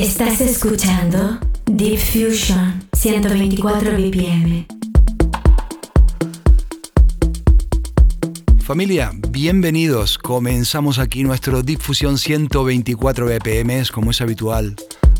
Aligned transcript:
Estás 0.00 0.40
escuchando 0.40 1.38
Deep 1.66 1.98
Fusion 1.98 2.88
124 2.90 3.98
BPM. 3.98 4.66
Familia, 8.62 9.12
bienvenidos. 9.28 10.16
Comenzamos 10.16 10.98
aquí 10.98 11.22
nuestro 11.22 11.62
Deep 11.62 11.82
Fusion 11.82 12.16
124 12.16 13.26
BPM, 13.26 13.84
como 13.92 14.12
es 14.12 14.22
habitual 14.22 14.74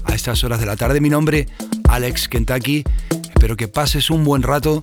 a 0.05 0.15
estas 0.15 0.45
horas 0.45 0.61
de 0.61 0.65
la 0.65 0.77
tarde. 0.77 1.03
Mi 1.03 1.11
nombre, 1.11 1.47
Alex 1.91 2.27
Kentucky. 2.29 2.83
Espero 3.35 3.59
que 3.59 3.69
pases 3.69 4.09
un 4.09 4.25
buen 4.25 4.43
rato 4.43 4.83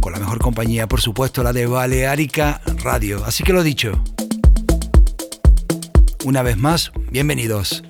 con 0.00 0.12
la 0.12 0.18
mejor 0.18 0.40
compañía, 0.40 0.86
por 0.88 1.00
supuesto, 1.00 1.42
la 1.42 1.54
de 1.54 1.64
Balearica 1.64 2.60
Radio. 2.84 3.24
Así 3.24 3.44
que 3.44 3.54
lo 3.54 3.62
dicho. 3.62 3.92
Una 6.22 6.42
vez 6.42 6.58
más, 6.58 6.92
bienvenidos. 7.10 7.82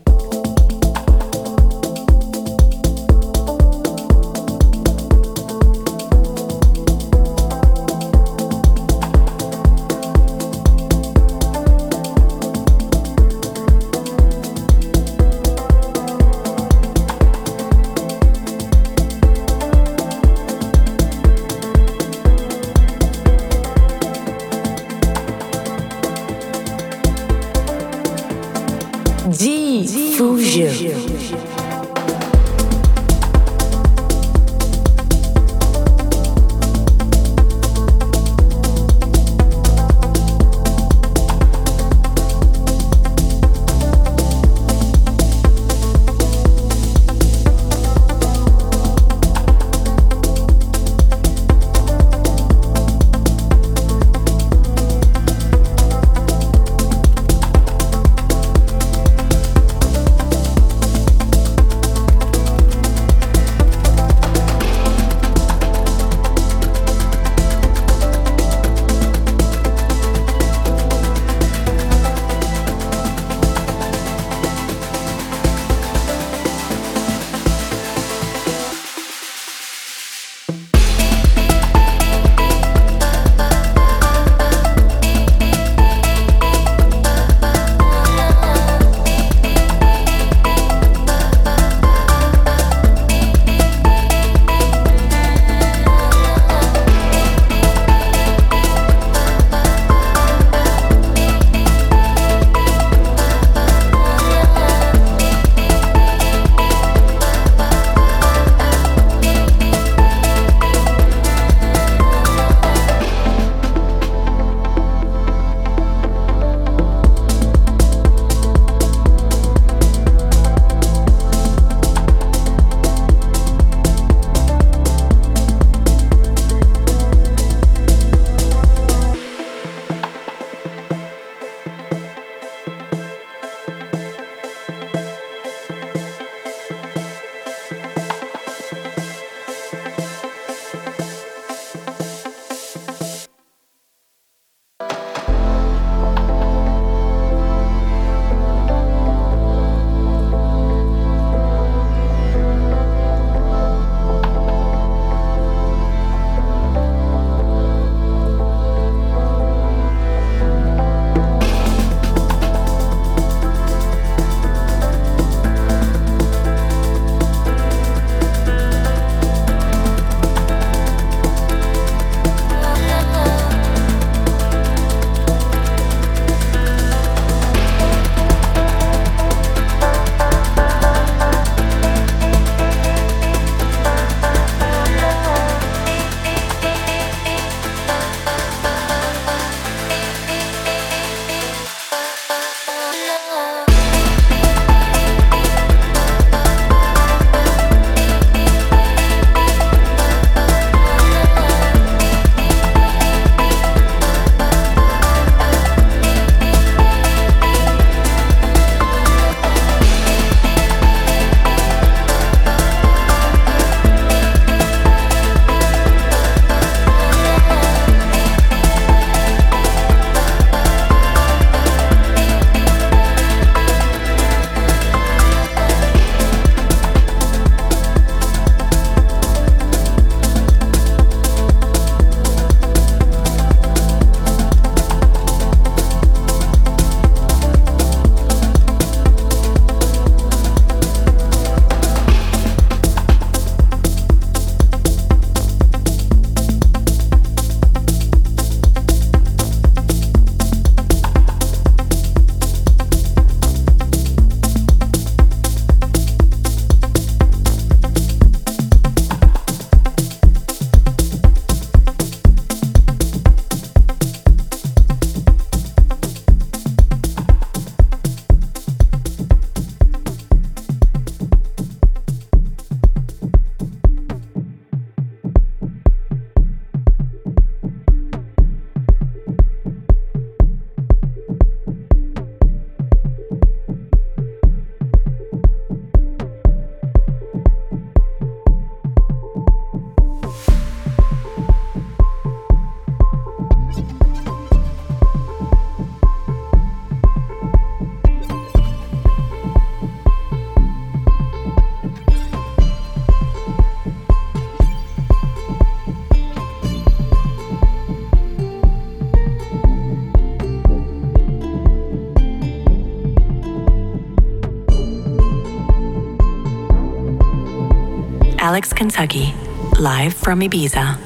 Alex 318.52 318.70
Kentucky, 318.74 319.32
live 319.80 320.12
from 320.12 320.40
Ibiza. 320.40 321.01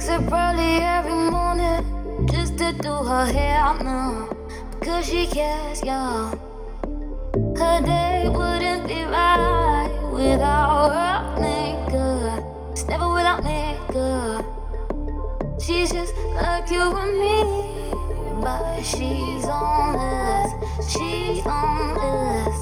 wakes 0.00 0.08
up 0.08 0.32
early 0.32 0.78
every 0.80 1.12
morning 1.30 2.26
just 2.30 2.56
to 2.56 2.72
do 2.72 2.92
her 2.92 3.26
hair 3.26 3.74
now 3.84 4.28
because 4.78 5.06
she 5.06 5.26
cares, 5.26 5.82
y'all. 5.82 6.30
Her 7.56 7.80
day 7.84 8.26
wouldn't 8.28 8.88
be 8.88 9.02
right 9.04 9.90
without 10.12 10.88
her 10.96 11.40
makeup. 11.40 12.44
It's 12.72 12.86
never 12.88 13.12
without 13.12 13.44
makeup. 13.44 14.44
She's 15.60 15.92
just 15.92 16.14
like 16.34 16.70
you 16.70 16.80
and 16.80 17.18
me, 17.20 18.40
but 18.40 18.82
she's 18.82 19.44
on 19.44 19.96
us. 19.96 20.50
She's 20.90 21.44
on 21.44 21.98
us. 22.00 22.56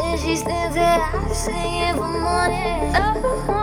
And 0.00 0.20
she 0.20 0.36
stands 0.36 0.76
there, 0.76 1.34
singing 1.34 1.94
for 1.94 2.06
money. 2.06 2.92
Oh. 2.94 3.57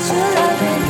such 0.00 0.16
a 0.16 0.18
loving 0.18 0.89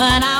but 0.00 0.22
I 0.24 0.39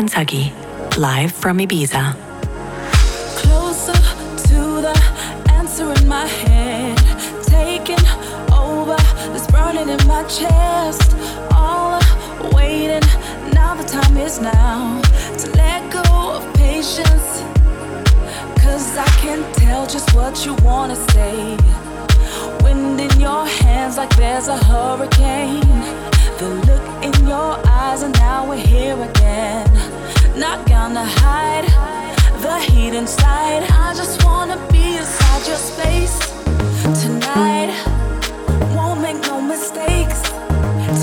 Kentucky, 0.00 0.50
live 0.96 1.30
from 1.30 1.58
Ibiza. 1.58 2.16
Closer 3.36 3.92
to 4.48 4.80
the 4.80 4.96
answer 5.50 5.92
in 5.92 6.08
my 6.08 6.26
head, 6.26 6.96
taking 7.42 8.02
over 8.50 8.96
this 9.34 9.46
burning 9.48 9.90
in 9.90 10.02
my 10.08 10.22
chest. 10.22 11.14
All 11.52 12.00
waiting, 12.54 13.06
now 13.52 13.74
the 13.74 13.84
time 13.84 14.16
is 14.16 14.40
now 14.40 15.02
to 15.36 15.50
let 15.50 15.92
go 15.92 16.32
of 16.36 16.54
patience. 16.54 17.42
Cause 18.62 18.96
I 18.96 19.10
can 19.20 19.52
tell 19.52 19.86
just 19.86 20.14
what 20.14 20.46
you 20.46 20.54
wanna 20.64 20.96
say. 21.12 21.58
Wind 22.62 22.98
in 22.98 23.20
your 23.20 23.44
hands 23.46 23.98
like 23.98 24.16
there's 24.16 24.48
a 24.48 24.56
hurricane. 24.56 25.60
The 26.38 26.48
look 26.66 26.89
your 27.30 27.54
eyes, 27.64 28.02
and 28.02 28.12
now 28.14 28.44
we're 28.48 28.66
here 28.74 29.00
again. 29.10 29.68
Not 30.36 30.58
gonna 30.68 31.04
hide 31.22 31.66
the 32.42 32.58
heat 32.68 32.92
inside. 32.92 33.62
I 33.86 33.94
just 33.94 34.24
wanna 34.24 34.58
be 34.72 34.96
inside 34.96 35.42
your 35.50 35.62
space 35.70 36.18
tonight. 37.02 37.70
Won't 38.74 39.00
make 39.00 39.20
no 39.30 39.40
mistakes 39.40 40.20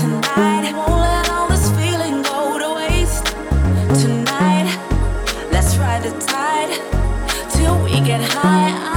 tonight. 0.00 0.64
Won't 0.78 1.00
let 1.08 1.30
all 1.30 1.48
this 1.48 1.66
feeling 1.78 2.16
go 2.32 2.40
to 2.62 2.68
waste 2.80 3.26
tonight. 4.02 4.68
Let's 5.54 5.72
ride 5.82 6.02
the 6.08 6.12
tide 6.32 6.72
till 7.54 7.76
we 7.84 7.94
get 8.10 8.20
high. 8.20 8.87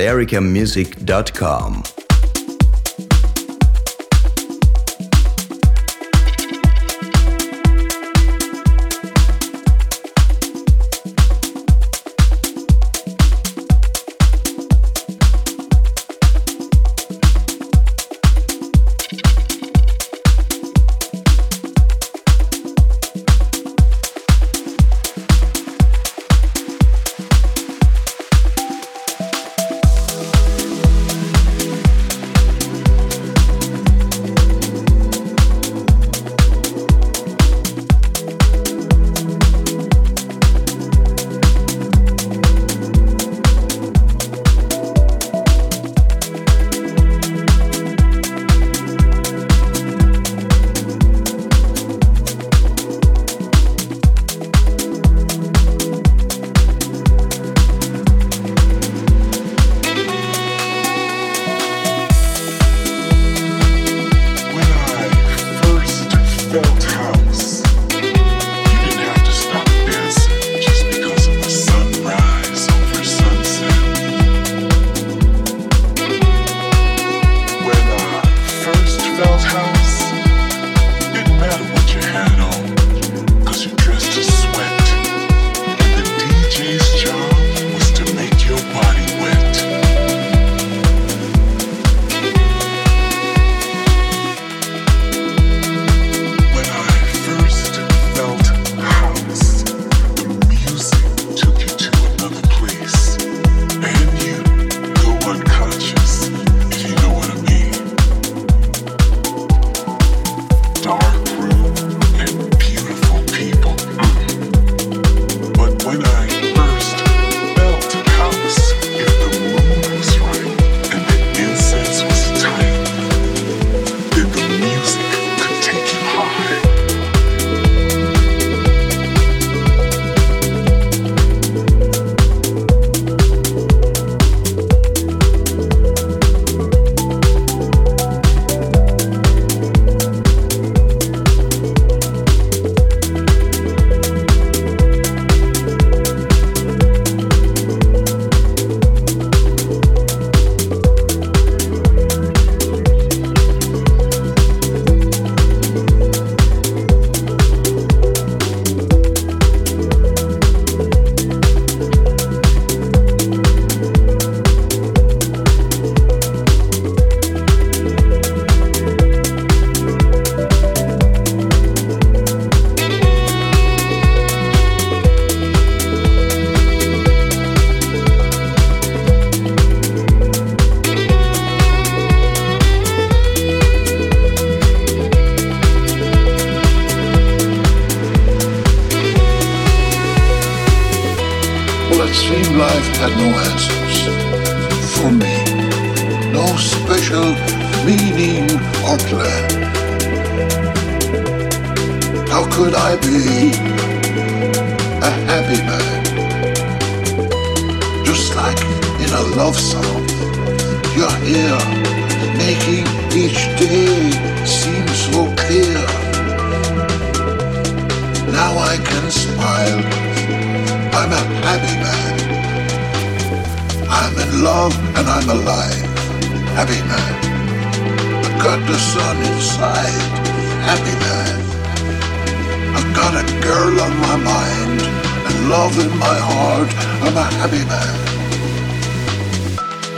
balearicamusic.com. 0.00 1.99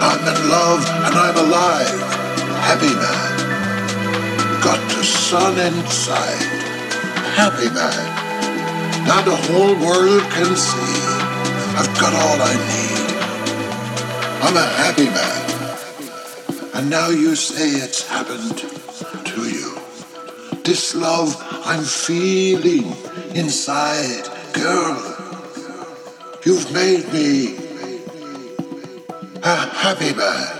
I'm 0.05 0.19
in 0.19 0.49
love 0.49 0.85
and 1.07 1.15
I'm 1.15 1.37
alive. 1.47 2.01
Happy 2.67 2.93
man. 2.93 3.31
Got 4.61 4.81
the 4.91 5.05
sun 5.05 5.57
inside. 5.61 6.43
Happy 7.39 7.71
man. 7.71 8.03
Now 9.07 9.23
the 9.23 9.37
whole 9.47 9.77
world 9.79 10.23
can 10.35 10.57
see. 10.57 10.99
I've 11.79 11.95
got 12.01 12.13
all 12.15 12.39
I 12.43 12.55
need. 12.73 13.03
I'm 14.43 14.57
a 14.57 14.67
happy 14.83 15.07
man. 15.07 15.43
And 16.75 16.91
now 16.91 17.09
you 17.11 17.37
say 17.37 17.69
it's 17.85 18.09
happened 18.09 18.59
to 19.25 19.41
you. 19.49 19.79
This 20.65 20.97
love 20.97 21.37
I'm 21.65 21.85
feeling 21.85 22.93
inside. 23.37 24.29
Girl, 24.53 24.99
you've 26.45 26.73
made 26.73 27.07
me 27.13 27.62
a 29.43 29.57
happy 29.57 30.15
man. 30.15 30.57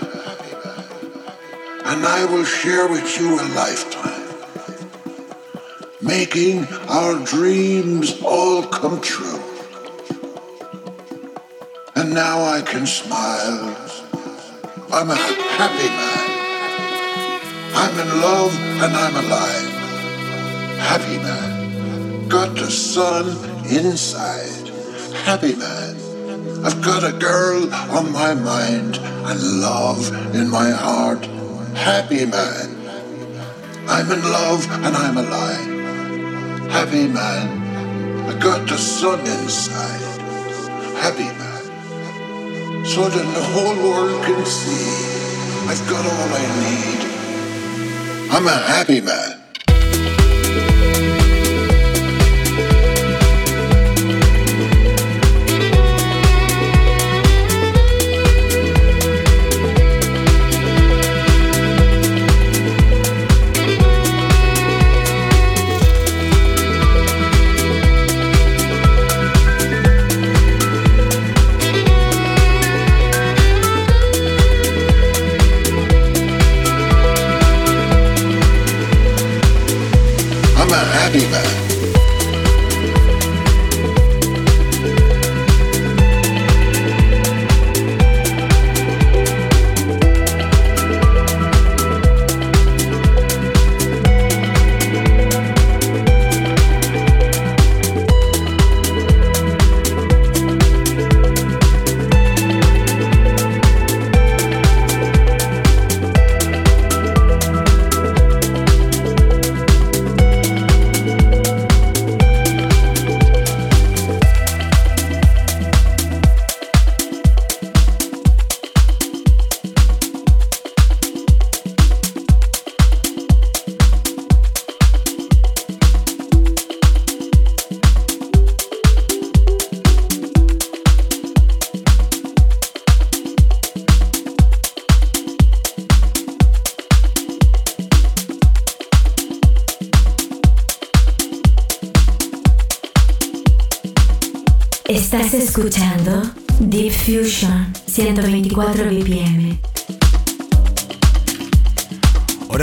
And 1.85 2.05
I 2.05 2.25
will 2.25 2.43
share 2.43 2.87
with 2.87 3.19
you 3.19 3.39
a 3.39 3.45
lifetime, 3.55 4.27
making 6.01 6.67
our 6.89 7.23
dreams 7.23 8.21
all 8.23 8.63
come 8.63 9.01
true. 9.01 9.41
And 11.95 12.13
now 12.13 12.43
I 12.43 12.61
can 12.61 12.85
smile. 12.85 13.75
I'm 14.91 15.09
a 15.09 15.15
happy 15.15 15.89
man. 15.99 16.29
I'm 17.75 17.99
in 17.99 18.21
love 18.21 18.53
and 18.83 18.95
I'm 18.95 19.15
alive 19.25 19.73
happy 20.83 21.17
man. 21.17 22.27
Got 22.27 22.55
the 22.55 22.69
sun 22.69 23.25
inside, 23.65 24.67
happy 25.25 25.55
man. 25.55 26.02
I've 26.65 26.81
got 26.81 27.03
a 27.03 27.11
girl 27.11 27.73
on 27.91 28.13
my 28.13 28.33
mind, 28.33 28.97
and 28.97 29.61
love 29.61 30.07
in 30.33 30.49
my 30.49 30.69
heart. 30.71 31.25
Happy 31.75 32.25
man. 32.25 32.69
I'm 33.87 34.09
in 34.09 34.21
love 34.23 34.65
and 34.71 34.95
I'm 34.95 35.17
alive. 35.17 36.71
Happy 36.71 37.07
man. 37.07 38.29
I 38.29 38.39
got 38.39 38.67
the 38.69 38.77
sun 38.77 39.19
inside. 39.19 40.21
Happy 40.95 41.27
man. 41.37 42.85
So 42.85 43.09
that 43.09 43.27
the 43.35 43.43
whole 43.53 43.75
world 43.83 44.23
can 44.23 44.45
see 44.45 45.03
I've 45.67 45.85
got 45.89 46.05
all 46.05 46.29
I 46.31 46.45
need. 46.63 47.01
I'm 48.31 48.47
a 48.47 48.57
happy 48.57 49.01
man. 49.01 49.42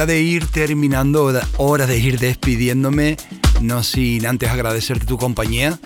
De 0.07 0.22
ir 0.22 0.46
terminando, 0.46 1.30
hora 1.59 1.86
de 1.86 1.98
ir 1.98 2.18
despidiéndome, 2.18 3.18
no 3.61 3.82
sin 3.82 4.24
antes 4.24 4.48
agradecerte 4.48 5.05
tu 5.05 5.18
compañía. 5.18 5.78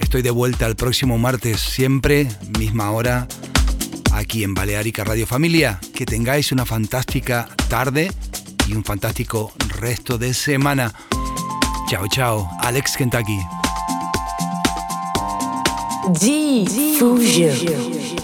Estoy 0.00 0.22
de 0.22 0.30
vuelta 0.30 0.66
el 0.66 0.74
próximo 0.74 1.16
martes, 1.16 1.60
siempre, 1.60 2.28
misma 2.58 2.90
hora, 2.90 3.28
aquí 4.12 4.42
en 4.42 4.54
Balearica 4.54 5.04
Radio 5.04 5.24
Familia. 5.24 5.78
Que 5.94 6.04
tengáis 6.04 6.50
una 6.50 6.66
fantástica 6.66 7.48
tarde 7.68 8.10
y 8.66 8.74
un 8.74 8.82
fantástico 8.82 9.52
resto 9.78 10.18
de 10.18 10.34
semana. 10.34 10.92
Chao, 11.88 12.08
chao. 12.08 12.50
Alex 12.60 12.96
Kentucky. 12.96 13.38
Diffusion. 16.20 18.15